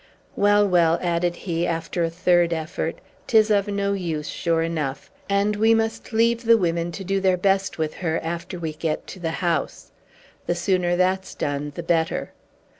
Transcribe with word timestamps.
Well, 0.35 0.67
well," 0.67 0.97
added 0.99 1.35
he, 1.35 1.67
after 1.67 2.03
a 2.03 2.09
third 2.09 2.53
effort, 2.53 2.97
"'tis 3.27 3.51
of 3.51 3.67
no 3.67 3.93
use, 3.93 4.27
sure 4.27 4.63
enough; 4.63 5.11
and 5.29 5.55
we 5.55 5.75
must 5.75 6.11
leave 6.11 6.43
the 6.45 6.57
women 6.57 6.91
to 6.93 7.03
do 7.03 7.19
their 7.21 7.37
best 7.37 7.77
with 7.77 7.93
her, 7.93 8.19
after 8.23 8.57
we 8.57 8.73
get 8.73 9.05
to 9.05 9.19
the 9.19 9.29
house. 9.45 9.91
The 10.47 10.55
sooner 10.55 10.95
that's 10.95 11.35
done, 11.35 11.71
the 11.75 11.83
better." 11.83 12.31